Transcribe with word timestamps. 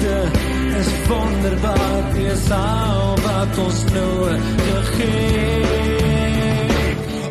liefde 0.00 0.30
is 0.78 1.08
wonderbaar. 1.08 2.12
Dis 2.14 2.50
al 2.50 3.16
wat 3.22 3.58
ons 3.58 3.84
nodig 3.92 4.90
het. 4.96 6.18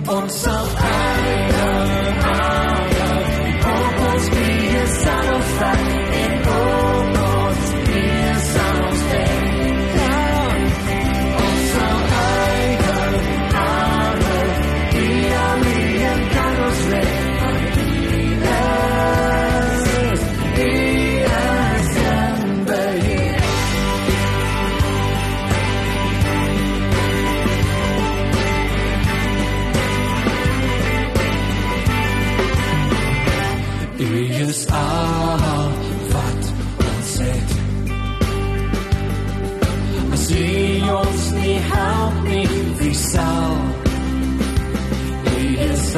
Ons 0.08 0.42
sal 0.42 0.68
eindig, 0.76 1.79
U 34.00 34.30
is 34.48 34.68
al 34.68 35.40
wat 36.10 36.54
ons 36.78 37.18
het. 37.18 37.52
As 40.14 40.30
U 40.32 40.92
ons 40.92 41.32
nie 41.32 41.58
help 41.60 42.24
nie, 42.24 42.48
wie 42.80 42.96
sal? 42.96 43.58
U 45.36 45.48
is 45.68 45.96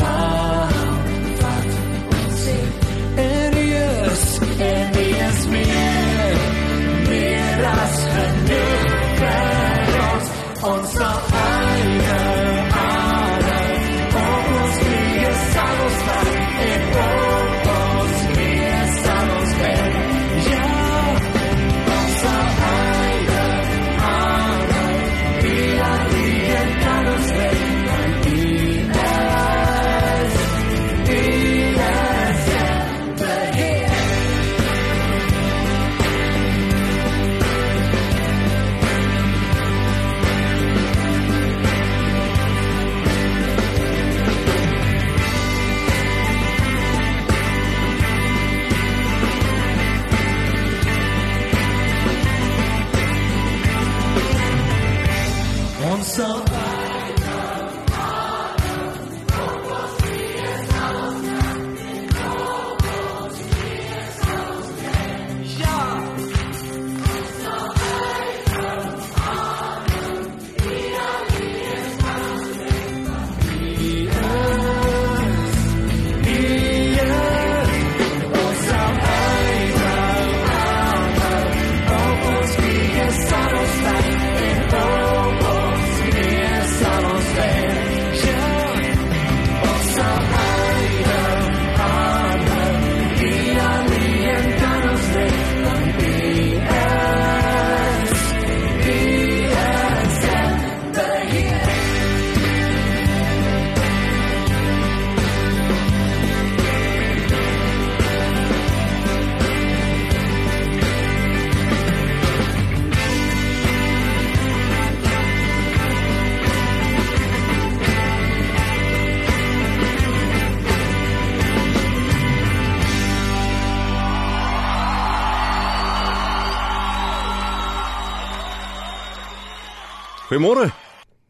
Goeiemôre. 130.32 130.70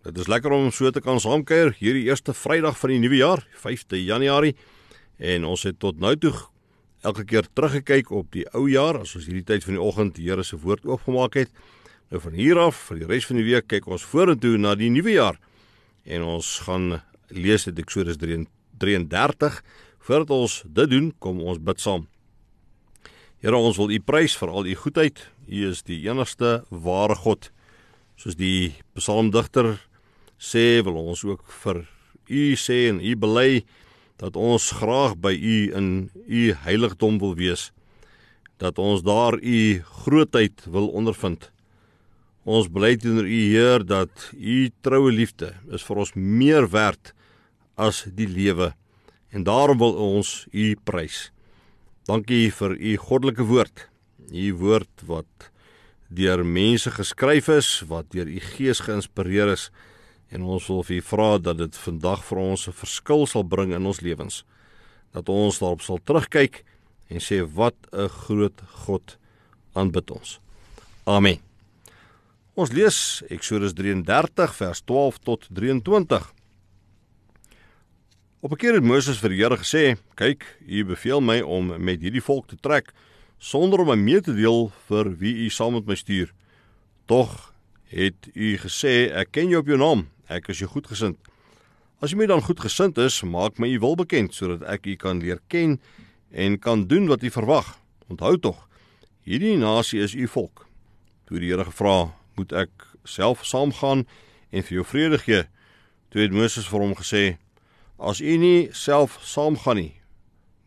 Dit 0.05 0.19
is 0.21 0.27
lekker 0.29 0.53
om 0.53 0.67
so 0.69 0.85
te 0.93 1.01
kan 1.01 1.17
saamkuier 1.17 1.71
hierdie 1.79 2.03
eerste 2.05 2.35
Vrydag 2.37 2.75
van 2.77 2.91
die 2.93 2.99
nuwe 3.01 3.17
jaar, 3.17 3.39
5de 3.57 3.97
Januarie. 3.97 4.51
En 5.17 5.47
ons 5.49 5.63
het 5.65 5.79
tot 5.81 5.97
nou 5.97 6.11
toe 6.21 6.29
elke 7.01 7.23
keer 7.25 7.47
teruggekyk 7.49 8.11
op 8.13 8.27
die 8.35 8.43
ou 8.53 8.67
jaar 8.69 8.99
as 8.99 9.15
ons 9.17 9.23
hierdie 9.25 9.47
tyd 9.47 9.63
van 9.65 9.73
die 9.73 9.81
oggend 9.81 10.19
die 10.19 10.27
Here 10.27 10.43
se 10.45 10.59
woord 10.61 10.85
oopgemaak 10.85 11.33
het. 11.39 11.49
Nou 12.13 12.21
van 12.21 12.37
hier 12.37 12.61
af 12.61 12.77
vir 12.91 12.99
die 12.99 13.07
res 13.09 13.25
van 13.25 13.39
die 13.41 13.45
week 13.47 13.65
kyk 13.73 13.87
ons 13.89 14.05
vorentoe 14.05 14.59
na 14.61 14.75
die 14.77 14.91
nuwe 14.93 15.15
jaar. 15.15 15.39
En 16.05 16.27
ons 16.35 16.51
gaan 16.67 16.99
lees 17.33 17.65
uit 17.65 17.81
Eksodus 17.81 18.19
33. 18.21 19.57
Voordat 19.97 20.35
ons 20.35 20.59
dit 20.67 20.91
doen, 20.93 21.07
kom 21.17 21.41
ons 21.41 21.57
bid 21.57 21.81
saam. 21.81 22.05
Here, 23.41 23.57
ons 23.57 23.81
wil 23.81 23.97
U 23.97 23.99
prys 24.05 24.37
vir 24.37 24.53
al 24.53 24.69
U 24.69 24.77
goedheid. 24.83 25.25
U 25.49 25.65
is 25.71 25.81
die 25.89 26.03
enigste 26.05 26.59
ware 26.69 27.17
God. 27.25 27.49
Soos 28.21 28.35
die 28.37 28.75
psalmdigter 28.93 29.79
sê, 30.37 30.83
wil 30.85 30.99
ons 31.01 31.23
ook 31.25 31.41
vir 31.63 31.79
U 32.29 32.41
sê 32.53 32.83
en 32.91 32.99
U 33.01 33.15
bely 33.17 33.63
dat 34.21 34.35
ons 34.37 34.67
graag 34.77 35.15
by 35.17 35.31
U 35.33 35.55
in 35.79 35.87
U 36.29 36.41
heiligdom 36.67 37.17
wil 37.17 37.33
wees. 37.39 37.71
Dat 38.61 38.77
ons 38.77 39.01
daar 39.01 39.39
U 39.41 39.61
grootheid 40.03 40.61
wil 40.69 40.91
ondervind. 40.93 41.49
Ons 42.45 42.69
bely 42.69 42.93
teenoor 43.01 43.25
U 43.25 43.41
Heer 43.55 43.81
dat 43.89 44.29
U 44.37 44.69
troue 44.85 45.09
liefde 45.09 45.55
is 45.73 45.81
vir 45.81 46.05
ons 46.05 46.13
meer 46.13 46.69
werd 46.69 47.15
as 47.73 48.03
die 48.05 48.29
lewe 48.29 48.75
en 49.33 49.49
daarom 49.49 49.81
wil 49.81 49.97
ons 49.97 50.43
U 50.53 50.75
prys. 50.85 51.31
Dankie 52.05 52.51
vir 52.53 52.77
U 52.77 52.97
goddelike 53.01 53.49
woord. 53.49 53.87
U 54.29 54.45
woord 54.61 55.09
wat 55.09 55.50
deur 56.11 56.45
mense 56.45 56.91
geskryf 56.91 57.47
is, 57.47 57.83
wat 57.87 58.11
deur 58.11 58.27
U 58.27 58.39
Gees 58.39 58.79
geïnspireer 58.83 59.53
is 59.55 59.71
En 60.31 60.45
ons 60.47 60.67
wil 60.71 60.83
vir 60.87 61.01
u 61.01 61.03
vra 61.03 61.29
dat 61.43 61.59
dit 61.59 61.77
vandag 61.85 62.23
vir 62.23 62.37
ons 62.39 62.67
'n 62.67 62.79
verskil 62.83 63.27
sal 63.27 63.43
bring 63.43 63.73
in 63.73 63.85
ons 63.85 63.99
lewens. 63.99 64.45
Dat 65.11 65.29
ons 65.29 65.59
daarop 65.59 65.81
sal 65.81 65.99
terugkyk 66.03 66.63
en 67.09 67.19
sê 67.19 67.43
wat 67.43 67.75
'n 67.91 68.07
groot 68.07 68.61
God 68.85 69.17
aanbid 69.73 70.11
ons. 70.11 70.39
Amen. 71.03 71.39
Ons 72.53 72.71
lees 72.71 73.23
Eksodus 73.29 73.73
33 73.73 74.55
vers 74.55 74.81
12 74.81 75.17
tot 75.17 75.47
23. 75.51 76.33
Op 78.39 78.51
'n 78.51 78.55
keer 78.55 78.73
het 78.73 78.83
Moses 78.83 79.19
vir 79.19 79.29
die 79.29 79.37
Here 79.37 79.57
gesê: 79.57 79.97
"Kyk, 80.15 80.57
U 80.67 80.85
beveel 80.85 81.21
my 81.21 81.41
om 81.41 81.83
met 81.83 81.99
hierdie 81.99 82.23
volk 82.23 82.47
te 82.47 82.55
trek 82.55 82.93
sonder 83.41 83.81
om 83.81 83.89
my 83.89 83.97
mee 83.97 84.21
te 84.21 84.35
deel 84.37 84.69
vir 84.87 85.09
wie 85.17 85.33
U 85.47 85.49
saam 85.49 85.73
met 85.79 85.89
my 85.89 85.97
stuur. 85.97 86.29
Tog 87.09 87.49
het 87.89 88.29
U 88.37 88.55
gesê 88.61 89.09
ek 89.09 89.33
ken 89.33 89.49
jou 89.49 89.65
op 89.65 89.71
jou 89.73 89.81
naam 89.81 90.05
ek 90.31 90.49
is 90.51 90.61
jou 90.63 90.69
goedgesind. 90.71 91.19
As 92.01 92.13
jy 92.13 92.21
my 92.21 92.27
dan 92.29 92.43
goedgesind 92.45 92.97
is, 93.03 93.19
maak 93.27 93.59
my 93.59 93.69
u 93.75 93.77
wil 93.83 93.97
bekend 93.99 94.33
sodat 94.33 94.63
ek 94.71 94.87
u 94.89 94.95
kan 94.99 95.19
leer 95.21 95.41
ken 95.51 95.77
en 96.31 96.57
kan 96.57 96.87
doen 96.89 97.09
wat 97.11 97.23
u 97.23 97.31
verwag. 97.33 97.75
Onthou 98.09 98.37
tog, 98.39 98.57
hierdie 99.27 99.57
nasie 99.59 100.01
is 100.03 100.15
u 100.15 100.27
volk. 100.31 100.65
Toe 101.27 101.39
die 101.39 101.51
Here 101.51 101.67
gevra, 101.67 102.11
moet 102.39 102.55
ek 102.55 102.87
self 103.07 103.45
saamgaan 103.47 104.05
en 104.51 104.65
vir 104.65 104.79
jou 104.79 104.87
vrede 104.87 105.21
gee? 105.21 105.45
Toe 106.11 106.25
het 106.25 106.35
Moses 106.35 106.67
vir 106.67 106.83
hom 106.83 106.95
gesê, 106.97 107.23
as 107.99 108.19
u 108.23 108.35
nie 108.39 108.71
self 108.75 109.19
saamgaan 109.23 109.79
nie, 109.79 109.95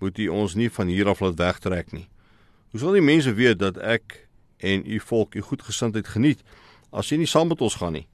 moet 0.00 0.18
u 0.20 0.28
ons 0.32 0.56
nie 0.56 0.70
van 0.72 0.92
hier 0.92 1.08
af 1.10 1.24
laat 1.24 1.40
wegtrek 1.40 1.92
nie. 1.92 2.06
Hoe 2.74 2.82
sal 2.82 2.96
die 2.96 3.06
mense 3.06 3.30
weet 3.38 3.60
dat 3.60 3.76
ek 3.78 4.16
en 4.58 4.80
u 4.82 4.96
volk 4.98 5.36
u 5.38 5.40
goedgesindheid 5.46 6.08
geniet 6.10 6.40
as 6.90 7.12
u 7.14 7.20
nie 7.20 7.28
saam 7.30 7.46
met 7.52 7.60
ons 7.62 7.76
gaan 7.78 7.94
nie? 7.94 8.08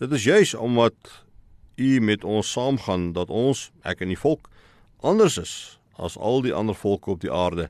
Dit 0.00 0.14
is 0.16 0.24
juis 0.24 0.54
omdat 0.56 0.96
u 1.76 1.88
met 2.00 2.24
ons 2.24 2.52
saamgaan 2.56 3.10
dat 3.12 3.28
ons, 3.28 3.66
ek 3.84 4.00
en 4.00 4.08
die 4.08 4.16
volk, 4.16 4.48
anders 5.04 5.36
is 5.36 5.52
as 6.00 6.16
al 6.16 6.40
die 6.40 6.54
ander 6.56 6.72
volke 6.72 7.12
op 7.12 7.20
die 7.20 7.28
aarde. 7.28 7.68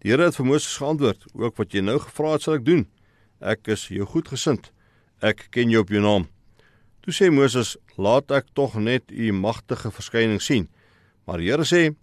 Die 0.00 0.08
Here 0.08 0.24
het 0.24 0.40
vir 0.40 0.48
Moses 0.48 0.80
geantwoord: 0.80 1.28
"Ook 1.34 1.60
wat 1.60 1.76
jy 1.76 1.84
nou 1.84 1.98
gevra 2.00 2.32
het, 2.32 2.48
sal 2.48 2.56
ek 2.56 2.64
doen. 2.64 2.86
Ek 3.40 3.68
is 3.68 3.88
jou 3.92 4.08
goedgesind. 4.08 4.72
Ek 5.20 5.48
ken 5.50 5.68
jou 5.68 5.84
op 5.84 5.92
jou 5.92 6.00
naam." 6.00 6.30
Toe 7.04 7.12
sê 7.12 7.28
Moses: 7.28 7.76
"Laat 7.98 8.30
ek 8.30 8.46
tog 8.54 8.80
net 8.80 9.12
u 9.12 9.32
magtige 9.32 9.90
verskyning 9.92 10.40
sien." 10.40 10.68
Maar 11.26 11.38
die 11.38 11.50
Here 11.50 11.64
sê: 11.68 11.94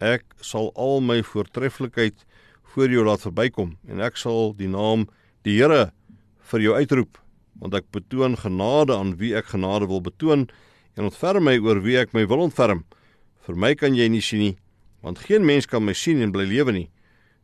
"Ek 0.00 0.24
sal 0.40 0.72
al 0.74 1.00
my 1.00 1.22
voortreffelikheid 1.22 2.26
voor 2.76 2.92
jou 2.92 3.06
laat 3.06 3.22
verbykom 3.24 3.70
en 3.88 4.02
ek 4.04 4.18
sal 4.20 4.50
die 4.56 4.68
naam 4.68 5.06
die 5.48 5.56
Here 5.56 5.94
vir 6.50 6.60
jou 6.60 6.74
uitroep 6.76 7.16
want 7.56 7.72
ek 7.78 7.88
betoon 7.94 8.36
genade 8.36 8.92
aan 8.92 9.14
wie 9.16 9.32
ek 9.38 9.48
genade 9.54 9.88
wil 9.88 10.02
betoon 10.04 10.44
en 10.96 11.08
ontferm 11.08 11.48
my 11.48 11.56
oor 11.64 11.80
wie 11.84 11.96
ek 12.00 12.12
my 12.16 12.26
wil 12.28 12.44
ontferm. 12.44 12.84
Vir 13.48 13.56
my 13.56 13.72
kan 13.80 13.96
jy 13.96 14.08
nie 14.12 14.20
sien 14.24 14.42
nie, 14.42 14.54
want 15.04 15.22
geen 15.24 15.44
mens 15.48 15.68
kan 15.68 15.84
my 15.84 15.94
sien 15.96 16.20
en 16.24 16.32
bly 16.34 16.44
lewe 16.48 16.74
nie. 16.76 16.88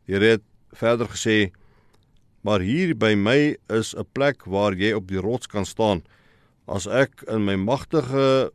Die 0.05 0.17
Here 0.17 0.35
het 0.35 0.45
verder 0.77 1.09
gesê: 1.09 1.51
"Maar 2.43 2.61
hier 2.61 2.93
by 2.93 3.15
my 3.15 3.55
is 3.69 3.95
'n 3.95 4.05
plek 4.13 4.45
waar 4.45 4.73
jy 4.73 4.93
op 4.93 5.07
die 5.07 5.21
rots 5.21 5.47
kan 5.47 5.65
staan. 5.65 6.03
As 6.67 6.87
ek 6.87 7.23
in 7.27 7.45
my 7.45 7.55
magtige 7.55 8.51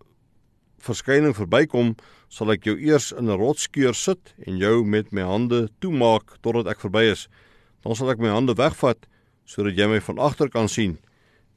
verskyning 0.78 1.34
verbykom, 1.34 1.96
sal 2.28 2.52
ek 2.52 2.64
jou 2.64 2.76
eers 2.76 3.12
in 3.12 3.28
'n 3.28 3.38
rotskeur 3.38 3.94
sit 3.94 4.34
en 4.46 4.56
jou 4.58 4.84
met 4.84 5.12
my 5.12 5.22
hande 5.22 5.68
toemaak 5.80 6.38
totdat 6.42 6.66
ek 6.66 6.80
verby 6.80 7.10
is. 7.12 7.28
Dan 7.82 7.94
sal 7.94 8.10
ek 8.10 8.18
my 8.18 8.28
hande 8.28 8.54
wegvat 8.54 9.06
sodat 9.44 9.76
jy 9.76 9.86
my 9.86 10.00
van 10.00 10.18
agter 10.18 10.48
kan 10.48 10.68
sien." 10.68 10.98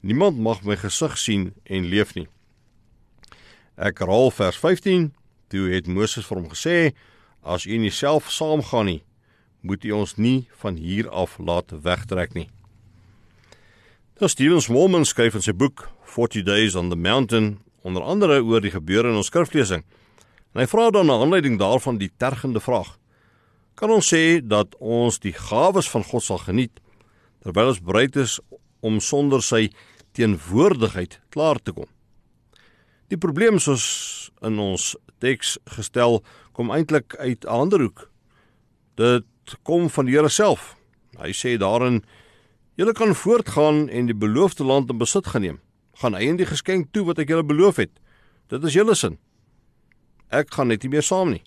Niemand 0.02 0.38
mag 0.38 0.64
my 0.64 0.74
gesig 0.76 1.18
sien 1.18 1.54
en 1.70 1.84
leef 1.86 2.14
nie. 2.14 2.26
Ek 3.78 4.00
herhaal 4.02 4.32
vers 4.34 4.56
15. 4.58 5.12
Toe 5.48 5.68
het 5.70 5.86
Moses 5.86 6.26
vir 6.26 6.40
hom 6.40 6.48
gesê: 6.50 6.92
As 7.42 7.66
u 7.66 7.78
nie 7.78 7.90
self 7.90 8.30
saamgaan 8.30 8.86
nie, 8.86 9.02
moet 9.62 9.84
u 9.84 9.92
ons 9.94 10.16
nie 10.16 10.48
van 10.58 10.76
hier 10.76 11.06
af 11.10 11.38
laat 11.38 11.70
wegtrek 11.70 12.34
nie. 12.34 12.48
Nou 14.18 14.30
Steven 14.30 14.60
Smallman 14.60 15.06
skryf 15.06 15.38
in 15.38 15.42
sy 15.42 15.54
boek 15.54 15.86
40 16.10 16.42
Days 16.46 16.74
on 16.74 16.90
the 16.90 16.98
Mountain 16.98 17.60
onder 17.86 18.02
andere 18.02 18.40
oor 18.42 18.62
die 18.62 18.74
gebeure 18.74 19.10
in 19.10 19.18
ons 19.18 19.30
skriflesing. 19.30 19.84
En 20.52 20.60
hy 20.60 20.68
vra 20.68 20.90
dan 20.92 21.08
na 21.08 21.16
aanleiding 21.20 21.58
daarvan 21.58 21.98
die 21.98 22.12
tergende 22.16 22.60
vraag: 22.60 22.98
Kan 23.74 23.90
ons 23.90 24.12
sê 24.12 24.40
dat 24.44 24.76
ons 24.78 25.18
die 25.18 25.32
gawes 25.32 25.88
van 25.90 26.04
God 26.04 26.22
sal 26.22 26.42
geniet 26.44 26.80
terwyl 27.42 27.72
ons 27.72 27.82
bereid 27.82 28.16
is 28.16 28.36
om 28.86 29.00
sonder 29.00 29.42
sy 29.42 29.72
teenwoordigheid 30.14 31.18
klaar 31.34 31.58
te 31.58 31.72
kom. 31.74 31.88
Die 33.10 33.18
probleem 33.18 33.58
soos 33.58 34.30
in 34.46 34.60
ons 34.62 34.92
teks 35.22 35.56
gestel 35.74 36.20
kom 36.52 36.70
eintlik 36.70 37.16
uit 37.18 37.44
'n 37.44 37.48
ander 37.48 37.80
hoek. 37.80 38.10
Dit 38.96 39.26
kom 39.62 39.90
van 39.90 40.06
die 40.06 40.14
Here 40.14 40.28
self. 40.28 40.76
Hy 41.18 41.32
sê 41.32 41.58
daarin: 41.58 42.04
"Julle 42.76 42.92
kan 42.92 43.14
voortgaan 43.14 43.88
en 43.88 44.06
die 44.06 44.14
beloofde 44.14 44.64
land 44.64 44.90
in 44.90 44.98
besit 44.98 45.26
geneem. 45.26 45.60
Gaan 45.94 46.14
eien 46.14 46.36
die 46.36 46.46
geskenk 46.46 46.92
toe 46.92 47.04
wat 47.04 47.18
ek 47.18 47.28
julle 47.28 47.44
beloof 47.44 47.76
het. 47.76 47.90
Dit 48.48 48.64
is 48.64 48.72
julle 48.72 48.94
sin. 48.94 49.18
Ek 50.32 50.54
gaan 50.54 50.68
net 50.72 50.82
nie 50.82 50.90
meer 50.90 51.06
saam 51.06 51.30
nie." 51.30 51.42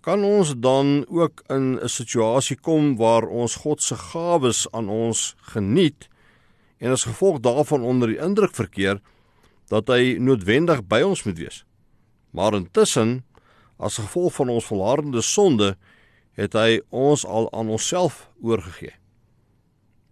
Kan 0.00 0.24
ons 0.24 0.54
dan 0.56 1.06
ook 1.08 1.42
in 1.48 1.78
'n 1.78 1.88
situasie 1.88 2.56
kom 2.56 2.96
waar 2.96 3.28
ons 3.28 3.56
God 3.56 3.82
se 3.82 3.96
gawes 3.96 4.66
aan 4.72 4.88
ons 4.88 5.34
geniet? 5.40 6.08
en 6.78 6.90
as 6.90 7.04
gevolg 7.04 7.40
daarvan 7.40 7.82
onder 7.82 8.08
die 8.08 8.20
indruk 8.22 8.54
verkeer 8.54 9.00
dat 9.68 9.90
hy 9.92 10.16
noodwendig 10.22 10.84
by 10.88 11.02
ons 11.04 11.24
moet 11.26 11.38
wees. 11.38 11.64
Maar 12.30 12.56
intussen 12.56 13.22
as 13.76 13.98
gevolg 13.98 14.34
van 14.38 14.54
ons 14.54 14.68
volhardende 14.70 15.22
sonde 15.22 15.74
het 16.38 16.54
hy 16.54 16.80
ons 16.94 17.26
al 17.26 17.50
aan 17.52 17.70
onsself 17.74 18.28
oorgegee. 18.40 18.94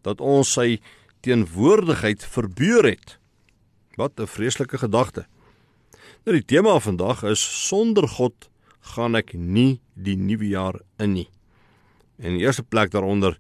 Dat 0.02 0.21
ons 0.21 0.52
sy 0.59 0.81
teenwoordigheid 1.23 2.26
verbeur 2.26 2.85
het. 2.85 3.19
Wat 3.97 4.21
'n 4.21 4.26
vreeslike 4.26 4.78
gedagte. 4.78 5.26
Nou 6.26 6.35
die 6.35 6.42
tema 6.42 6.73
van 6.75 6.83
vandag 6.83 7.21
is 7.30 7.42
sonder 7.68 8.09
God 8.11 8.49
gaan 8.97 9.14
ek 9.14 9.28
nie 9.38 9.76
die 9.95 10.16
nuwe 10.18 10.49
jaar 10.50 10.80
in 10.99 11.12
nie. 11.14 11.28
En 12.18 12.33
in 12.33 12.40
die 12.40 12.42
eerste 12.42 12.64
plek 12.66 12.90
daaronder 12.90 13.37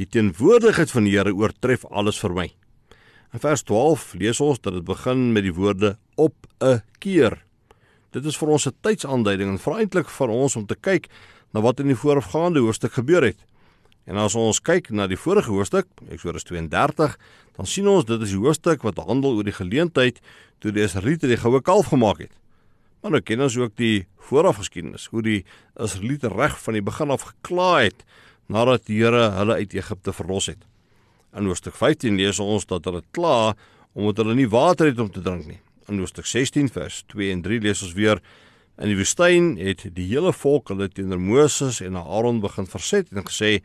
die 0.00 0.06
teenwoordigheid 0.08 0.88
van 0.88 1.04
die 1.04 1.12
Here 1.18 1.34
oortref 1.36 1.84
alles 1.92 2.16
vir 2.22 2.32
my. 2.38 2.46
In 3.36 3.42
vers 3.44 3.60
12 3.68 4.06
lees 4.22 4.40
ons 4.40 4.62
dat 4.64 4.72
dit 4.78 4.86
begin 4.88 5.34
met 5.34 5.44
die 5.44 5.52
woorde 5.52 5.98
op 6.16 6.48
'n 6.64 6.80
keer. 7.04 7.44
Dit 8.10 8.24
is 8.24 8.40
vir 8.40 8.48
ons 8.48 8.66
'n 8.66 8.76
tydsaanduiding 8.80 9.50
en 9.50 9.58
vereintlik 9.58 10.08
vir 10.08 10.28
ons 10.28 10.56
om 10.56 10.66
te 10.66 10.80
kyk 10.80 11.10
na 11.52 11.60
wat 11.60 11.80
in 11.80 11.92
die 11.92 12.00
voorafgaande 12.02 12.60
hoofstuk 12.60 12.92
gebeur 12.92 13.22
het. 13.22 13.36
En 14.10 14.18
as 14.18 14.34
ons 14.34 14.58
kyk 14.58 14.88
na 14.90 15.06
die 15.06 15.18
vorige 15.18 15.52
hoofstuk, 15.54 15.86
Eksodus 16.10 16.42
32, 16.48 17.12
dan 17.54 17.68
sien 17.70 17.86
ons 17.86 18.06
dit 18.08 18.22
is 18.26 18.32
die 18.34 18.40
hoofstuk 18.42 18.82
wat 18.82 18.98
handel 19.06 19.36
oor 19.38 19.46
die 19.46 19.54
geleentheid 19.54 20.18
toe 20.58 20.72
die 20.74 20.82
Israeliete 20.82 21.30
die 21.30 21.38
goue 21.38 21.60
kalf 21.62 21.92
gemaak 21.92 22.24
het. 22.24 22.32
Maar 23.00 23.14
nou 23.14 23.20
ken 23.22 23.44
ons 23.46 23.56
ook 23.56 23.76
die 23.78 24.08
voorafgeskiedenis, 24.28 25.06
hoe 25.14 25.22
die 25.22 25.38
Israeliete 25.78 26.28
reg 26.32 26.56
van 26.58 26.76
die 26.76 26.82
begin 26.84 27.14
af 27.14 27.28
gekla 27.28 27.70
het 27.84 28.02
nadat 28.50 28.88
die 28.88 28.98
Here 28.98 29.28
hulle 29.36 29.60
uit 29.62 29.76
Egipte 29.78 30.12
verlos 30.12 30.50
het. 30.50 30.64
In 31.36 31.46
Hoofstuk 31.46 31.76
15 31.78 32.18
lees 32.18 32.40
ons 32.42 32.66
dat 32.66 32.88
hulle 32.90 33.04
kla 33.14 33.54
omdat 33.94 34.24
hulle 34.24 34.34
nie 34.38 34.50
water 34.50 34.90
het 34.90 34.98
om 34.98 35.10
te 35.10 35.22
drink 35.22 35.46
nie. 35.46 35.60
In 35.86 36.02
Hoofstuk 36.02 36.26
16 36.26 36.72
vers 36.74 37.04
2 37.14 37.30
en 37.30 37.44
3 37.46 37.60
lees 37.62 37.84
ons 37.86 37.94
weer 37.94 38.18
in 38.80 38.90
die 38.90 38.98
woestyn 38.98 39.54
het 39.60 39.86
die 39.94 40.08
hele 40.10 40.32
volk 40.34 40.74
hulle 40.74 40.90
teenoor 40.90 41.22
Moses 41.22 41.78
en 41.84 41.98
Aaron 42.00 42.42
begin 42.42 42.66
verset 42.66 43.14
en 43.14 43.22
gesê 43.28 43.60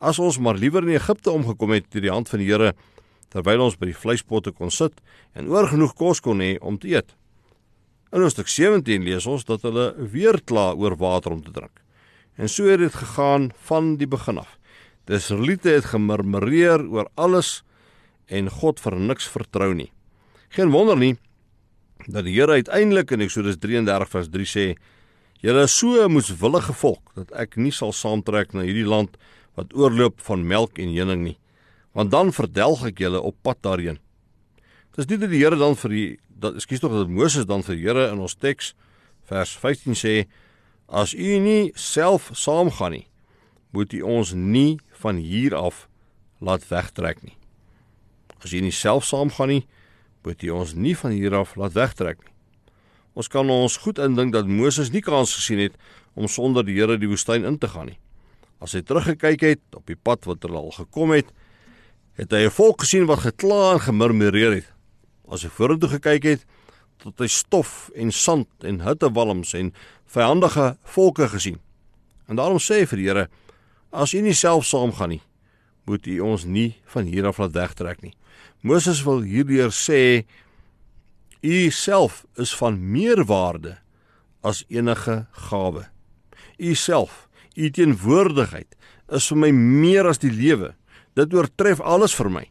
as 0.00 0.18
ons 0.22 0.38
maar 0.38 0.58
liewer 0.58 0.86
in 0.86 0.94
Egipte 0.94 1.30
omgekom 1.30 1.74
het 1.74 1.88
deur 1.90 2.04
die 2.04 2.12
hand 2.12 2.28
van 2.28 2.42
die 2.42 2.48
Here 2.50 2.74
terwyl 3.32 3.66
ons 3.66 3.76
by 3.76 3.90
die 3.90 3.96
vleispotte 3.96 4.52
kon 4.56 4.70
sit 4.72 5.00
en 5.34 5.50
oor 5.52 5.68
genoeg 5.68 5.94
kos 5.98 6.22
kon 6.24 6.40
hê 6.40 6.56
om 6.60 6.78
te 6.80 6.88
eet. 6.94 7.12
In 8.12 8.22
Hoofstuk 8.24 8.48
17 8.48 9.04
lees 9.04 9.26
ons 9.28 9.44
dat 9.44 9.66
hulle 9.66 9.90
weer 9.98 10.40
kla 10.40 10.70
oor 10.72 10.96
water 10.96 11.34
om 11.34 11.42
te 11.44 11.52
drink. 11.52 11.82
En 12.38 12.48
so 12.48 12.70
het 12.70 12.80
dit 12.80 12.94
gegaan 12.94 13.50
van 13.68 13.96
die 14.00 14.08
begin 14.08 14.38
af. 14.40 14.54
Die 15.08 15.18
Israeliete 15.18 15.74
het 15.74 15.90
gemurmureer 15.92 16.86
oor 16.88 17.10
alles 17.16 17.62
en 18.28 18.48
God 18.52 18.80
vir 18.80 18.96
niks 19.00 19.28
vertrou 19.28 19.74
nie. 19.74 19.90
Geen 20.54 20.72
wonder 20.72 20.96
nie 20.96 21.16
dat 22.06 22.24
die 22.24 22.36
Here 22.38 22.60
uiteindelik 22.60 23.10
in 23.12 23.24
Eksodus 23.26 23.58
33 23.60 24.08
vers 24.08 24.28
3 24.32 24.46
sê: 24.46 24.66
"Julle 25.42 25.62
is 25.64 25.76
so 25.76 26.04
'n 26.04 26.12
moeswillige 26.12 26.72
volk 26.72 27.12
dat 27.14 27.32
ek 27.32 27.56
nie 27.56 27.72
sal 27.72 27.92
saamtrek 27.92 28.54
na 28.54 28.62
hierdie 28.62 28.88
land 28.88 29.18
wat 29.58 29.74
oorloop 29.74 30.22
van 30.26 30.46
melk 30.46 30.78
en 30.78 30.94
honing 30.94 31.24
nie, 31.26 31.38
want 31.98 32.12
dan 32.14 32.30
verdelg 32.32 32.86
ek 32.92 33.02
julle 33.02 33.20
op 33.20 33.36
pad 33.42 33.60
daarheen." 33.66 33.98
Dis 34.96 35.06
nie 35.06 35.18
dat 35.18 35.30
die 35.30 35.42
Here 35.42 35.58
dan 35.58 35.76
vir 35.78 35.90
die 35.94 36.08
dat 36.38 36.54
ekskuus 36.58 36.80
tog 36.82 36.94
dat 36.94 37.10
Moses 37.10 37.46
dan 37.46 37.62
vir 37.66 37.76
die 37.76 37.84
Here 37.86 38.08
in 38.12 38.22
ons 38.22 38.34
teks 38.34 38.74
vers 39.28 39.56
15 39.58 39.94
sê: 39.94 40.26
"As 40.88 41.14
u 41.14 41.38
nie 41.38 41.72
self 41.74 42.30
saamgaan 42.34 42.92
nie, 42.92 43.06
moet 43.70 43.92
u 43.92 44.02
ons 44.02 44.32
nie 44.32 44.78
van 45.02 45.16
hier 45.16 45.54
af 45.54 45.88
laat 46.40 46.68
wegtrek 46.68 47.22
nie." 47.22 47.36
As 48.42 48.50
jy 48.50 48.60
nie 48.62 48.72
self 48.72 49.04
saamgaan 49.04 49.48
nie, 49.48 49.66
moet 50.24 50.42
jy 50.42 50.50
ons 50.54 50.74
nie 50.74 50.96
van 50.96 51.14
hier 51.14 51.34
af 51.34 51.56
laat 51.56 51.74
wegtrek 51.74 52.20
nie. 52.22 52.34
Ons 53.18 53.30
kan 53.32 53.48
ons 53.50 53.78
goed 53.82 53.98
indink 53.98 54.32
dat 54.32 54.46
Moses 54.46 54.92
nie 54.94 55.02
kans 55.02 55.34
gesien 55.34 55.58
het 55.58 55.78
om 56.14 56.28
sonder 56.30 56.66
die 56.66 56.76
Here 56.78 56.98
die 56.98 57.10
woestyn 57.10 57.46
in 57.48 57.58
te 57.58 57.70
gaan 57.72 57.90
nie. 57.92 57.98
As 58.60 58.74
hy 58.74 58.82
teruggekyk 58.82 59.44
het 59.46 59.76
op 59.78 59.86
die 59.86 59.96
pad 59.96 60.26
wat 60.26 60.42
hulle 60.42 60.58
al 60.58 60.74
gekom 60.74 61.14
het, 61.14 61.30
het 62.18 62.32
hy 62.32 62.46
'n 62.46 62.50
volk 62.50 62.82
gesien 62.82 63.06
wat 63.06 63.22
gekla 63.22 63.72
en 63.72 63.80
gemurmureer 63.80 64.54
het. 64.54 64.72
As 65.28 65.42
hy 65.42 65.48
vorentoe 65.48 65.88
gekyk 65.88 66.24
het, 66.24 66.44
tot 66.98 67.18
hy 67.18 67.26
stof 67.26 67.90
en 67.94 68.10
sand 68.10 68.48
en 68.62 68.80
hittewalms 68.80 69.54
en 69.54 69.72
vyandige 70.06 70.76
volke 70.82 71.28
gesien. 71.28 71.60
En 72.26 72.36
daarom 72.36 72.58
sê 72.58 72.80
hy 72.80 72.86
vir 72.86 72.98
die 72.98 73.06
Here: 73.06 73.28
As 73.92 74.14
U 74.14 74.20
nie 74.20 74.34
self 74.34 74.66
saamgaan 74.66 75.08
nie, 75.08 75.22
moet 75.86 76.06
U 76.06 76.20
ons 76.20 76.44
nie 76.44 76.76
van 76.84 77.04
hier 77.04 77.26
af 77.26 77.38
laat 77.38 77.52
wegtrek 77.52 78.02
nie. 78.02 78.14
Moses 78.62 79.04
wil 79.06 79.22
hierdeur 79.22 79.70
sê 79.70 80.24
u 81.42 81.70
self 81.70 82.24
is 82.34 82.50
van 82.56 82.90
meer 82.90 83.24
waarde 83.24 83.78
as 84.42 84.64
enige 84.68 85.26
gawe. 85.30 85.86
U 86.58 86.74
self, 86.74 87.27
u 87.58 87.70
teenwoordigheid 87.74 88.76
is 89.16 89.26
vir 89.32 89.40
my 89.42 89.50
meer 89.52 90.06
as 90.06 90.20
die 90.22 90.32
lewe. 90.32 90.74
Dit 91.18 91.34
oortref 91.34 91.80
alles 91.80 92.14
vir 92.14 92.30
my. 92.30 92.44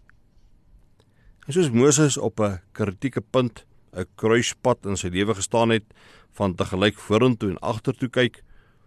En 1.48 1.56
soos 1.56 1.72
Moses 1.72 2.18
op 2.18 2.42
'n 2.42 2.60
kritieke 2.74 3.22
punt, 3.22 3.66
'n 3.96 4.06
kruispunt 4.16 4.86
in 4.86 4.98
sy 4.98 5.08
lewe 5.08 5.34
gestaan 5.36 5.70
het 5.70 5.86
van 6.34 6.56
te 6.56 6.66
gelyk 6.66 6.98
vorentoe 6.98 7.50
en 7.50 7.60
agtertoe 7.60 8.10
kyk, 8.10 8.44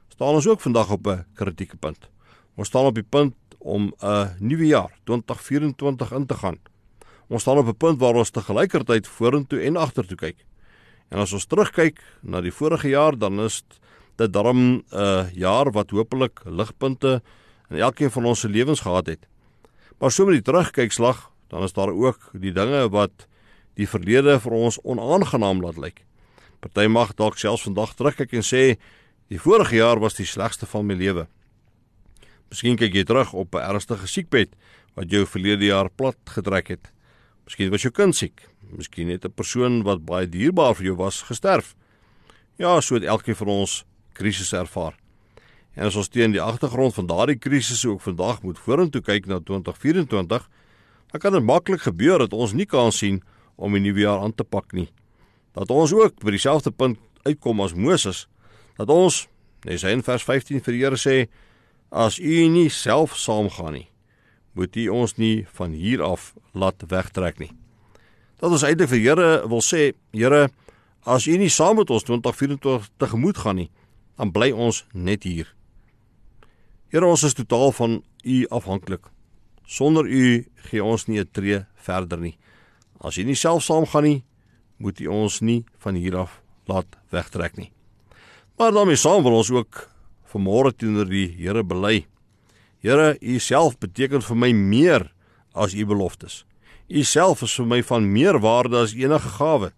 staan 0.09 0.35
ons 0.35 0.47
ook 0.47 0.61
vandag 0.61 0.91
op 0.91 1.07
'n 1.07 1.25
kritieke 1.35 1.77
punt. 1.77 2.11
Ons 2.57 2.69
staan 2.69 2.85
op 2.85 2.95
die 2.95 3.09
punt 3.09 3.35
om 3.59 3.93
'n 4.03 4.37
nuwe 4.39 4.67
jaar, 4.67 4.93
2024 5.05 6.12
in 6.12 6.27
te 6.27 6.35
gaan. 6.35 6.59
Ons 7.29 7.43
staan 7.43 7.59
op 7.59 7.67
'n 7.67 7.77
punt 7.77 7.99
waar 7.99 8.15
ons 8.15 8.31
te 8.31 8.41
gelykertyd 8.41 9.09
vorentoe 9.09 9.61
en 9.61 9.77
agtertoe 9.77 10.17
kyk. 10.17 10.45
En 11.09 11.19
as 11.19 11.33
ons 11.33 11.47
terugkyk 11.47 12.03
na 12.23 12.41
die 12.41 12.53
vorige 12.53 12.89
jaar, 12.89 13.19
dan 13.19 13.41
is 13.41 13.62
dit 13.69 13.81
darm 14.17 14.59
'n 14.59 14.85
uh, 14.93 15.26
jaar 15.33 15.71
wat 15.73 15.90
hopelik 15.90 16.40
ligpunte 16.45 17.23
in 17.71 17.79
elkeen 17.79 18.11
van 18.11 18.25
ons 18.25 18.40
se 18.40 18.49
lewens 18.49 18.81
gehad 18.81 19.07
het. 19.07 19.26
Maar 19.99 20.11
so 20.11 20.25
met 20.25 20.35
die 20.35 20.52
terugkykslag, 20.52 21.31
dan 21.49 21.62
is 21.62 21.73
daar 21.73 21.93
ook 21.93 22.31
die 22.33 22.52
dinge 22.52 22.88
wat 22.88 23.26
die 23.75 23.88
verlede 23.88 24.40
vir 24.40 24.52
ons 24.52 24.79
onaangenaam 24.83 25.61
laat 25.61 25.76
lyk. 25.76 26.05
Party 26.61 26.87
mag 26.87 27.14
dalk 27.14 27.38
selfs 27.38 27.62
vandag 27.62 27.95
terugkyk 27.95 28.33
en 28.33 28.45
sê 28.45 28.76
die 29.29 29.40
vorige 29.40 29.76
jaar 29.76 30.00
was 30.00 30.19
die 30.19 30.26
slegste 30.26 30.67
van 30.67 30.87
my 30.87 30.95
lewe. 30.95 31.26
Miskien 32.50 32.76
kyk 32.76 32.95
jy 32.95 33.05
terug 33.05 33.33
op 33.33 33.55
'n 33.55 33.62
ernstige 33.62 34.07
siekbed 34.07 34.57
wat 34.95 35.11
jou 35.11 35.26
verlede 35.26 35.64
jaar 35.64 35.90
plat 35.90 36.19
getrek 36.25 36.69
het. 36.69 36.93
Miskien 37.45 37.71
was 37.71 37.83
jou 37.83 37.93
kind 37.93 38.17
siek. 38.17 38.49
Miskien 38.76 39.09
het 39.09 39.25
'n 39.25 39.33
persoon 39.33 39.83
wat 39.83 40.05
baie 40.05 40.29
dierbaar 40.29 40.75
vir 40.75 40.85
jou 40.87 40.97
was 40.97 41.23
gesterf. 41.23 41.75
Ja, 42.57 42.81
so 42.81 42.95
het 42.95 43.05
elkeen 43.05 43.37
van 43.37 43.49
ons 43.49 43.85
krisisse 44.21 44.59
ervaar. 44.61 44.97
En 45.75 45.89
as 45.89 45.97
ons 45.97 46.11
teen 46.12 46.35
die 46.35 46.43
agtergrond 46.43 46.95
van 46.97 47.09
daardie 47.09 47.39
krisisse 47.39 47.89
ook 47.89 48.05
vandag 48.05 48.43
moet 48.45 48.59
vorentoe 48.61 49.03
kyk 49.03 49.29
na 49.31 49.41
2024, 49.41 50.49
dan 51.11 51.21
kan 51.21 51.33
dit 51.33 51.45
maklik 51.45 51.85
gebeur 51.89 52.23
dat 52.23 52.37
ons 52.37 52.53
nie 52.53 52.67
kan 52.69 52.93
sien 52.93 53.23
om 53.57 53.75
die 53.77 53.83
nuwe 53.83 54.05
jaar 54.05 54.23
aan 54.25 54.35
te 54.35 54.45
pak 54.45 54.73
nie. 54.77 54.89
Dat 55.57 55.71
ons 55.71 55.95
ook 55.97 56.21
by 56.23 56.35
dieselfde 56.37 56.71
punt 56.71 56.99
uitkom 57.27 57.61
as 57.65 57.75
Moses, 57.75 58.27
dat 58.79 58.91
ons, 58.93 59.25
nes 59.67 59.83
hy 59.85 59.95
in 59.97 60.05
vers 60.07 60.25
15 60.25 60.62
vir 60.65 60.77
die 60.77 60.83
Here 60.85 61.00
sê, 61.00 61.17
as 61.91 62.21
u 62.23 62.45
nie 62.49 62.69
self 62.71 63.17
saamgaan 63.19 63.81
nie, 63.81 63.91
moet 64.55 64.77
U 64.77 64.87
ons 64.89 65.17
nie 65.19 65.47
van 65.57 65.75
hier 65.75 66.03
af 66.03 66.33
laat 66.53 66.83
wegtrek 66.89 67.39
nie. 67.39 67.50
Dat 68.41 68.50
ons 68.50 68.65
eintlik 68.67 68.91
vir 68.91 69.03
Here 69.05 69.29
wil 69.49 69.62
sê, 69.65 69.93
Here, 70.17 70.49
as 71.07 71.27
U 71.27 71.37
nie 71.39 71.50
saam 71.53 71.79
met 71.81 71.91
ons 71.91 72.07
2024 72.09 72.91
tegemoet 73.00 73.39
gaan 73.41 73.61
nie, 73.62 73.71
dan 74.17 74.33
bly 74.33 74.50
ons 74.52 74.85
net 74.93 75.25
hier. 75.25 75.49
Here, 76.90 77.07
ons 77.07 77.23
is 77.23 77.35
totaal 77.35 77.73
van 77.73 78.02
U 78.25 78.47
afhanklik. 78.50 79.07
Sonder 79.64 80.07
U 80.07 80.45
gee 80.69 80.83
ons 80.85 81.07
nie 81.07 81.21
'n 81.21 81.29
tree 81.33 81.67
verder 81.75 82.19
nie. 82.19 82.37
As 83.00 83.17
U 83.17 83.23
nie 83.23 83.35
self 83.35 83.62
saam 83.62 83.87
gaan 83.87 84.02
nie, 84.02 84.25
moet 84.79 85.00
U 85.00 85.07
ons 85.07 85.40
nie 85.40 85.64
van 85.79 85.95
hier 85.95 86.17
af 86.17 86.40
laat 86.67 86.97
wegtrek 87.11 87.57
nie. 87.57 87.73
Maar 88.59 88.73
daarmee 88.73 88.97
saam 88.97 89.23
wil 89.23 89.37
ons 89.37 89.50
ook 89.50 89.88
vanmôre 90.25 90.73
teenoor 90.76 91.09
die 91.09 91.29
Here 91.29 91.62
bely. 91.62 92.07
Here, 92.83 93.17
U 93.21 93.38
self 93.38 93.79
beteken 93.79 94.23
vir 94.23 94.37
my 94.37 94.52
meer 94.52 95.12
as 95.55 95.75
U 95.75 95.87
beloftes. 95.87 96.45
U 96.90 97.02
self 97.05 97.43
is 97.43 97.55
vir 97.55 97.67
my 97.67 97.83
van 97.83 98.12
meer 98.12 98.40
waarde 98.43 98.76
as 98.76 98.95
enige 98.95 99.29
gawe. 99.38 99.73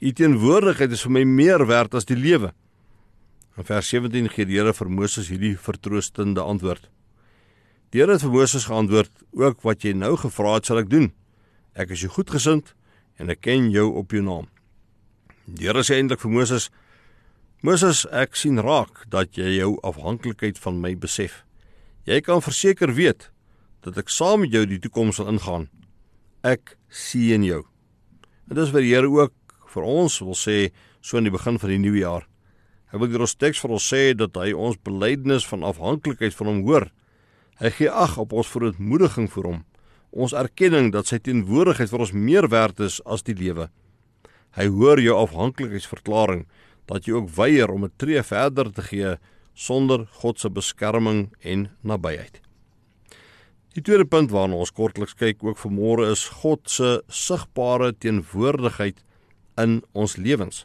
U 0.00 0.12
teenwoordigheid 0.12 0.92
is 0.92 1.02
vir 1.02 1.12
my 1.12 1.24
meer 1.24 1.66
werd 1.66 1.94
as 1.94 2.06
die 2.08 2.16
lewe. 2.16 2.54
In 3.54 3.62
vers 3.62 3.86
17 3.86 4.32
gee 4.34 4.48
die 4.50 4.56
Here 4.58 4.72
vir 4.74 4.88
Moses 4.90 5.28
hierdie 5.30 5.54
vertroostende 5.54 6.42
antwoord. 6.42 6.88
Die 7.94 8.00
Here 8.00 8.16
het 8.16 8.24
vir 8.24 8.32
Moses 8.34 8.66
geantwoord: 8.66 9.12
"Ook 9.30 9.62
wat 9.62 9.84
jy 9.84 9.92
nou 9.94 10.16
gevra 10.16 10.54
het, 10.54 10.66
sal 10.66 10.78
ek 10.78 10.90
doen. 10.90 11.12
Ek 11.74 11.90
is 11.90 12.00
jou 12.02 12.10
goedgesind 12.10 12.74
en 13.16 13.30
ek 13.30 13.40
ken 13.40 13.70
jou 13.70 13.94
op 13.94 14.10
jou 14.10 14.22
naam." 14.22 14.48
Die 15.46 15.68
Here 15.68 15.84
sê 15.84 16.00
eintlik 16.00 16.18
vir 16.20 16.30
Moses: 16.30 16.70
"Moses, 17.62 18.06
ek 18.10 18.34
sien 18.34 18.58
raak 18.58 19.08
dat 19.08 19.36
jy 19.38 19.58
jou 19.58 19.78
afhanklikheid 19.82 20.58
van 20.58 20.80
my 20.80 20.96
besef." 20.96 21.44
Jy 22.06 22.20
kan 22.20 22.42
verseker 22.42 22.92
weet 22.92 23.30
dat 23.82 23.96
ek 23.96 24.08
saam 24.08 24.40
met 24.40 24.50
jou 24.50 24.66
die 24.66 24.80
toekoms 24.80 25.16
sal 25.16 25.28
ingaan. 25.28 25.68
Ek 26.42 26.76
seën 26.90 27.44
jou. 27.44 27.62
En 28.50 28.56
dis 28.56 28.70
wat 28.70 28.82
die 28.82 28.94
Here 28.94 29.08
ook 29.08 29.32
vir 29.68 29.82
ons 29.82 30.18
wil 30.18 30.34
sê 30.34 30.72
so 31.00 31.18
in 31.18 31.24
die 31.24 31.30
begin 31.30 31.58
van 31.58 31.70
die 31.70 31.78
nuwe 31.78 31.98
jaar. 31.98 32.26
Hy 32.94 33.00
wil 33.02 33.10
hier 33.10 33.24
ons 33.24 33.32
teks 33.34 33.58
vir 33.58 33.72
ons 33.74 33.84
sê 33.90 34.02
dat 34.14 34.36
hy 34.38 34.52
ons 34.54 34.76
belydenis 34.86 35.42
van 35.50 35.64
afhanklikheid 35.66 36.30
van 36.38 36.46
hom 36.46 36.60
hoor. 36.62 36.84
Hy 37.58 37.70
gee 37.74 37.90
ag 37.90 38.12
op 38.22 38.30
ons 38.38 38.50
verootmoediging 38.52 39.26
vir 39.32 39.48
hom. 39.48 39.56
Ons 40.14 40.34
erkenning 40.38 40.92
dat 40.94 41.10
sy 41.10 41.18
teenwoordigheid 41.18 41.90
vir 41.90 42.04
ons 42.04 42.12
meer 42.14 42.46
werd 42.52 42.78
is 42.86 43.00
as 43.02 43.26
die 43.26 43.34
lewe. 43.34 43.66
Hy 44.54 44.68
hoor 44.70 45.02
jou 45.02 45.16
afhanklikheidsverklaring 45.24 46.44
dat 46.86 47.08
jy 47.08 47.16
ook 47.16 47.34
weier 47.34 47.72
om 47.74 47.82
'n 47.84 47.96
tree 47.98 48.22
verder 48.22 48.70
te 48.70 48.82
gee 48.86 49.16
sonder 49.54 50.06
God 50.22 50.38
se 50.38 50.48
beskerming 50.48 51.34
en 51.42 51.70
nabyheid. 51.82 52.38
Die 53.74 53.82
tweede 53.82 54.06
punt 54.06 54.30
waarna 54.30 54.54
ons 54.54 54.70
kortliks 54.70 55.18
kyk 55.18 55.42
ook 55.42 55.58
vanmôre 55.58 56.12
is 56.12 56.28
God 56.28 56.70
se 56.70 57.02
sigbare 57.08 57.92
teenwoordigheid 57.92 59.02
in 59.58 59.82
ons 59.92 60.16
lewens. 60.16 60.64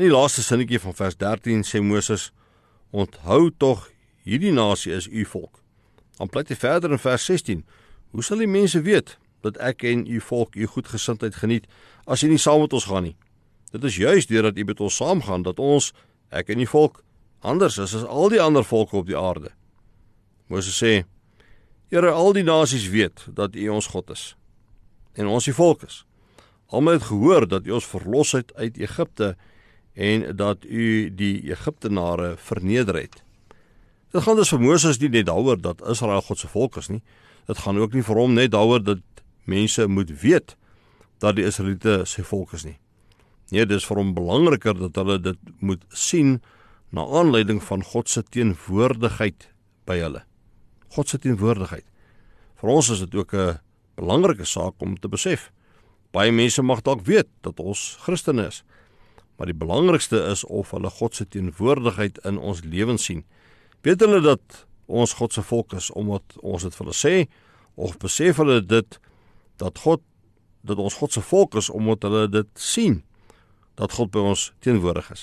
In 0.00 0.06
die 0.06 0.14
laaste 0.16 0.40
sinnetjie 0.40 0.78
van 0.80 0.94
vers 0.96 1.16
13 1.20 1.60
sê 1.68 1.80
Moses: 1.84 2.30
"Onthou 2.90 3.50
tog, 3.56 3.90
hierdie 4.24 4.52
nasie 4.52 4.92
is 4.92 5.06
u 5.06 5.24
volk." 5.24 5.60
Dan 6.16 6.28
pleit 6.28 6.48
hy 6.48 6.56
verder 6.56 6.90
in 6.90 6.98
vers 6.98 7.24
16: 7.24 7.66
"Hoe 8.10 8.22
sal 8.24 8.38
die 8.38 8.48
mense 8.48 8.80
weet 8.80 9.18
dat 9.42 9.56
ek 9.56 9.82
en 9.82 10.06
u 10.06 10.20
volk 10.20 10.56
u 10.56 10.66
goedgesindheid 10.66 11.34
geniet 11.34 11.66
as 12.06 12.22
u 12.22 12.28
nie 12.28 12.38
saam 12.38 12.60
met 12.60 12.72
ons 12.72 12.84
gaan 12.84 13.02
nie?" 13.02 13.16
Dit 13.72 13.84
is 13.84 13.96
juis 13.96 14.26
deurdat 14.26 14.56
u 14.56 14.64
met 14.64 14.80
ons 14.80 14.96
saamgaan 14.96 15.42
dat 15.42 15.58
ons, 15.58 15.92
ek 16.30 16.48
en 16.48 16.60
u 16.60 16.66
volk, 16.66 17.04
anders 17.40 17.78
is 17.78 17.94
as 17.94 18.04
al 18.04 18.28
die 18.28 18.40
ander 18.40 18.64
volke 18.64 18.96
op 18.96 19.06
die 19.06 19.18
aarde. 19.18 19.52
Moses 20.46 20.82
sê: 20.82 21.04
Here, 21.90 22.10
al 22.10 22.32
die 22.32 22.42
nasies 22.42 22.88
weet 22.88 23.26
dat 23.28 23.54
U 23.54 23.68
ons 23.68 23.86
God 23.86 24.10
is 24.10 24.36
en 25.12 25.26
ons 25.26 25.44
die 25.44 25.54
volk 25.54 25.82
is. 25.82 26.06
Almal 26.66 26.92
het 26.92 27.02
gehoor 27.02 27.48
dat 27.48 27.66
U 27.66 27.70
ons 27.70 27.86
verlos 27.86 28.32
het 28.32 28.54
uit 28.54 28.78
Egipte 28.78 29.36
en 29.94 30.36
dat 30.36 30.64
U 30.64 31.14
die 31.14 31.50
Egiptenare 31.50 32.34
verneder 32.36 32.94
het. 32.94 33.22
Dit 34.10 34.22
gaan 34.22 34.36
dus 34.36 34.50
vir 34.50 34.60
Moses 34.60 34.98
nie 34.98 35.08
net 35.08 35.26
daaroor 35.26 35.60
dat 35.60 35.82
Israel 35.88 36.22
God 36.22 36.38
se 36.38 36.48
volk 36.48 36.76
is 36.76 36.88
nie. 36.88 37.02
Dit 37.46 37.58
gaan 37.58 37.78
ook 37.78 37.92
nie 37.94 38.02
vir 38.02 38.18
hom 38.18 38.34
net 38.34 38.50
daaroor 38.50 38.82
dat 38.82 39.02
mense 39.44 39.86
moet 39.86 40.10
weet 40.22 40.56
dat 41.18 41.36
die 41.36 41.44
Israeliete 41.46 42.02
sy 42.06 42.24
volk 42.26 42.54
is 42.58 42.64
nie. 42.64 42.78
Nee, 43.50 43.66
dis 43.66 43.86
vir 43.86 43.98
hom 43.98 44.14
belangriker 44.14 44.74
dat 44.78 44.98
hulle 44.98 45.18
dit 45.22 45.38
moet 45.58 45.82
sien 45.90 46.40
na 46.94 47.04
aanleiding 47.06 47.62
van 47.62 47.82
God 47.86 48.08
se 48.10 48.22
teenwoordigheid 48.22 49.48
by 49.86 49.98
hulle. 50.02 50.22
God 50.94 51.10
se 51.10 51.18
teenwoordigheid. 51.22 51.86
Vir 52.60 52.70
ons 52.70 52.90
is 52.90 53.02
dit 53.04 53.14
ook 53.14 53.34
'n 53.34 53.58
belangrike 53.94 54.44
saak 54.44 54.74
om 54.78 54.98
te 54.98 55.08
besef. 55.08 55.50
Baie 56.12 56.32
mense 56.32 56.62
mag 56.62 56.82
dalk 56.82 57.04
weet 57.06 57.28
dat 57.40 57.60
ons 57.60 57.96
Christene 58.02 58.46
is, 58.46 58.64
maar 59.40 59.48
die 59.48 59.56
belangrikste 59.56 60.18
is 60.28 60.42
of 60.44 60.74
hulle 60.76 60.90
God 60.92 61.14
se 61.16 61.24
teenwoordigheid 61.24 62.18
in 62.28 62.36
ons 62.36 62.58
lewens 62.60 63.06
sien. 63.08 63.22
Weet 63.80 64.02
hulle 64.04 64.18
dat 64.20 64.64
ons 64.84 65.14
God 65.16 65.32
se 65.32 65.40
volk 65.40 65.72
is 65.78 65.86
omdat 65.96 66.34
ons 66.44 66.66
dit 66.66 66.74
vir 66.76 66.84
hulle 66.84 66.96
sê 66.98 67.12
of 67.80 67.94
besef 68.02 68.36
hulle 68.42 68.58
dit 68.60 68.98
dat 69.62 69.78
God 69.80 70.02
dat 70.60 70.76
ons 70.76 70.98
God 71.00 71.16
se 71.16 71.22
volk 71.24 71.56
is 71.56 71.70
omdat 71.72 72.04
hulle 72.04 72.26
dit 72.28 72.50
sien 72.52 72.98
dat 73.80 73.94
God 73.96 74.10
by 74.12 74.26
ons 74.34 74.42
teenwoordig 74.60 75.08
is. 75.14 75.22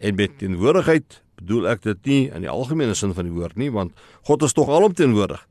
En 0.00 0.16
met 0.16 0.38
teenwoordigheid 0.40 1.18
bedoel 1.42 1.68
ek 1.74 1.84
dit 1.84 2.08
nie 2.08 2.22
in 2.30 2.46
die 2.46 2.52
algemene 2.52 2.96
sin 2.96 3.12
van 3.12 3.28
die 3.28 3.34
woord 3.34 3.60
nie, 3.60 3.68
want 3.68 3.92
God 4.24 4.46
is 4.48 4.56
tog 4.56 4.72
alomteenwoordig. 4.72 5.42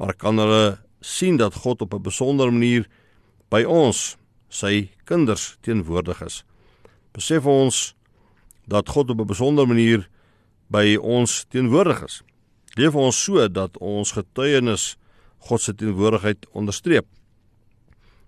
Maar 0.00 0.14
kan 0.16 0.40
hulle 0.40 0.78
sien 1.04 1.36
dat 1.36 1.60
God 1.66 1.84
op 1.84 1.92
'n 1.92 2.08
besondere 2.08 2.50
manier 2.50 2.88
by 3.52 3.60
ons, 3.68 4.16
sy 4.48 4.88
kinders 5.04 5.58
teenwoordig 5.60 6.24
is. 6.24 6.40
Besef 7.12 7.46
ons 7.46 7.94
dat 8.64 8.88
God 8.88 9.10
op 9.10 9.20
'n 9.20 9.26
besondere 9.26 9.66
manier 9.66 10.08
by 10.66 10.96
ons 10.96 11.44
teenwoordig 11.48 12.04
is. 12.04 12.22
Leef 12.74 12.94
ons 12.94 13.24
so 13.24 13.48
dat 13.48 13.78
ons 13.78 14.12
getuienis 14.12 14.96
God 15.38 15.60
se 15.60 15.74
teenwoordigheid 15.74 16.46
onderstreep. 16.52 17.06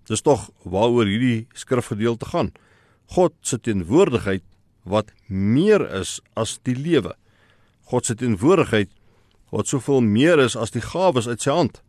Dis 0.04 0.20
tog 0.20 0.50
waaroor 0.62 1.06
hierdie 1.06 1.46
skrifgedeelte 1.52 2.26
gaan. 2.26 2.52
God 3.06 3.32
se 3.40 3.60
teenwoordigheid 3.60 4.42
wat 4.82 5.12
meer 5.26 5.80
is 6.00 6.20
as 6.34 6.58
die 6.62 6.76
lewe. 6.76 7.14
God 7.88 8.06
se 8.06 8.14
teenwoordigheid 8.14 8.90
wat 9.54 9.70
soveel 9.70 10.00
meer 10.00 10.38
is 10.38 10.56
as 10.56 10.74
die 10.74 10.82
gawes 10.82 11.28
uit 11.28 11.40
sy 11.40 11.50
hand. 11.50 11.80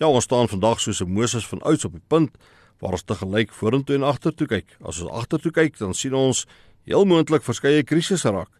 Ja, 0.00 0.08
ons 0.08 0.24
staan 0.24 0.48
vandag 0.48 0.80
soos 0.80 1.02
'n 1.02 1.12
Moses 1.12 1.46
van 1.46 1.62
ouds 1.62 1.84
op 1.84 1.92
die 1.92 2.06
punt 2.08 2.36
waar 2.80 2.96
ons 2.96 3.04
te 3.04 3.14
gelyk 3.14 3.52
vorentoe 3.52 3.98
en 3.98 4.06
agtertoe 4.08 4.48
kyk. 4.48 4.76
As 4.80 5.00
ons 5.04 5.12
agtertoe 5.22 5.52
kyk, 5.52 5.78
dan 5.78 5.94
sien 5.94 6.16
ons 6.16 6.46
heel 6.88 7.04
moontlik 7.04 7.44
verskeie 7.44 7.84
krisisse 7.84 8.32
raak 8.32 8.50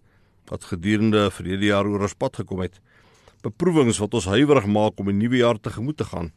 wat 0.50 0.66
gedurende 0.66 1.28
verlede 1.30 1.68
jaar 1.68 1.86
oor 1.86 2.02
ons 2.08 2.16
pad 2.18 2.40
gekom 2.40 2.64
het. 2.64 2.80
Beproewings 3.44 4.00
wat 4.02 4.16
ons 4.18 4.26
huiwerig 4.26 4.66
maak 4.66 4.98
om 4.98 5.08
'n 5.08 5.18
nuwe 5.18 5.36
jaar 5.36 5.60
tegemoet 5.60 5.96
te 5.96 6.04
gaan. 6.04 6.32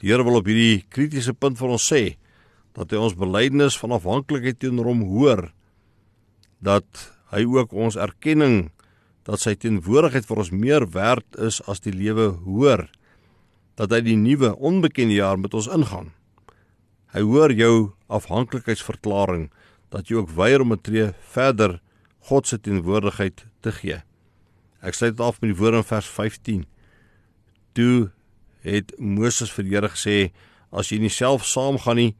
Die 0.00 0.10
Here 0.10 0.24
wil 0.24 0.36
op 0.36 0.46
hierdie 0.46 0.84
kritiese 0.88 1.34
punt 1.34 1.58
vir 1.58 1.68
ons 1.68 1.92
sê 1.92 2.16
dat 2.76 2.90
hy 2.90 2.96
ons 2.96 3.16
belydenis 3.16 3.78
van 3.78 3.92
afhanklikheid 3.92 4.58
teenoor 4.58 4.84
hom 4.84 5.02
hoor 5.02 5.52
dat 6.60 6.86
hy 7.32 7.44
ook 7.44 7.72
ons 7.72 7.96
erkenning 7.96 8.70
dat 9.24 9.40
sy 9.40 9.54
teenwoordigheid 9.54 10.26
vir 10.28 10.38
ons 10.38 10.52
meer 10.52 10.86
werd 10.94 11.40
is 11.42 11.60
as 11.66 11.80
die 11.80 11.92
lewe 11.92 12.28
hoor 12.44 12.86
dat 13.76 13.92
hy 13.92 14.00
die 14.00 14.16
nuwe 14.16 14.54
onbekende 14.56 15.18
jaar 15.18 15.36
met 15.36 15.54
ons 15.54 15.68
ingaan. 15.68 16.15
Hy 17.14 17.22
hoor 17.22 17.52
jou 17.52 17.92
afhanklikheidsverklaring 18.06 19.50
dat 19.94 20.08
jy 20.08 20.16
ook 20.20 20.34
weier 20.34 20.60
om 20.60 20.72
'n 20.72 20.80
tree 20.80 21.12
verder 21.20 21.80
God 22.26 22.46
se 22.46 22.58
teenwoordigheid 22.60 23.46
te 23.62 23.72
gee. 23.72 24.02
Ek 24.82 24.94
sluit 24.94 25.20
af 25.20 25.40
met 25.40 25.52
die 25.52 25.58
woorde 25.58 25.76
in 25.76 25.84
vers 25.84 26.06
15. 26.06 26.64
Toe 27.72 28.10
het 28.66 28.92
Moses 28.98 29.52
vir 29.52 29.64
die 29.64 29.74
Here 29.74 29.88
gesê: 29.88 30.32
"As 30.72 30.90
jy 30.90 30.98
nie 30.98 31.10
self 31.10 31.46
saamgaan 31.46 31.96
nie, 31.96 32.16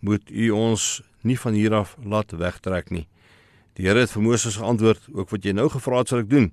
moet 0.00 0.30
u 0.30 0.50
ons 0.50 1.02
nie 1.22 1.38
van 1.38 1.54
hier 1.54 1.74
af 1.74 1.96
laat 2.04 2.32
wegtrek 2.32 2.90
nie." 2.90 3.06
Die 3.74 3.86
Here 3.86 4.00
het 4.00 4.10
vir 4.10 4.22
Moses 4.22 4.56
geantwoord: 4.56 5.08
"Ook 5.12 5.30
wat 5.30 5.44
jy 5.44 5.52
nou 5.52 5.68
gevra 5.68 5.98
het, 5.98 6.08
sal 6.08 6.18
ek 6.18 6.30
doen. 6.30 6.52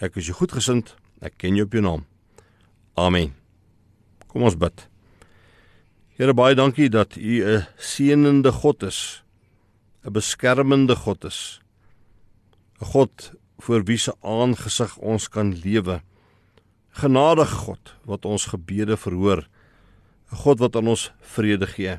Ek 0.00 0.16
is 0.16 0.26
jou 0.26 0.36
goedgesind. 0.36 0.94
Ek 1.20 1.38
ken 1.38 1.54
jou 1.54 1.64
op 1.64 1.72
jou 1.72 1.82
naam." 1.82 2.04
Amen. 2.94 3.34
Kom 4.26 4.42
ons 4.42 4.56
bid. 4.56 4.95
Here 6.16 6.32
baie 6.32 6.56
dankie 6.56 6.88
dat 6.88 7.16
U 7.16 7.44
'n 7.44 7.66
seënende 7.76 8.52
God 8.52 8.82
is. 8.82 9.22
'n 10.04 10.12
Beskermende 10.12 10.96
God 10.96 11.24
is. 11.24 11.60
'n 12.80 12.84
God 12.84 13.32
voor 13.58 13.84
wie 13.84 13.98
se 13.98 14.14
aangesig 14.22 14.96
ons 14.96 15.28
kan 15.28 15.52
lewe. 15.52 16.00
Genadige 16.90 17.54
God 17.54 17.94
wat 18.04 18.24
ons 18.24 18.46
gebede 18.46 18.96
verhoor. 18.96 19.48
'n 20.32 20.36
God 20.36 20.58
wat 20.58 20.76
aan 20.76 20.88
ons 20.88 21.12
vrede 21.20 21.66
gee. 21.66 21.98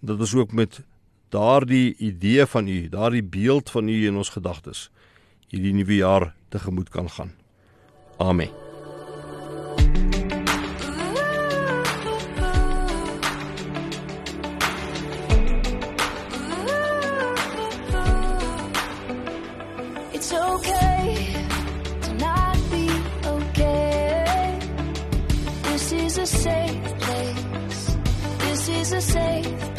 Dat 0.00 0.20
ons 0.20 0.34
ook 0.34 0.52
met 0.52 0.80
daardie 1.28 1.96
idee 1.96 2.46
van 2.46 2.68
u, 2.68 2.88
daardie 2.88 3.22
beeld 3.22 3.70
van 3.70 3.88
u 3.88 4.06
in 4.06 4.16
ons 4.16 4.28
gedagtes 4.28 4.90
hierdie 5.48 5.74
nuwe 5.74 5.96
jaar 5.96 6.34
tegemoet 6.48 6.88
kan 6.88 7.10
gaan. 7.10 7.32
Amen. 8.18 8.67
Is 26.08 26.16
a 26.16 26.26
safe 26.26 26.98
place. 27.00 27.96
This 28.38 28.68
is 28.68 28.92
a 28.92 29.00
safe 29.02 29.44
place. 29.60 29.77